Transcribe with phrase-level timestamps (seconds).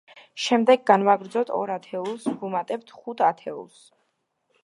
[0.43, 3.79] შემდეგ განვაგრძოთ, ორ ათეულს ვუმატებთ ხუთ ათეულს.